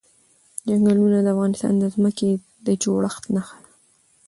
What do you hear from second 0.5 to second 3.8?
چنګلونه د افغانستان د ځمکې د جوړښت نښه ده.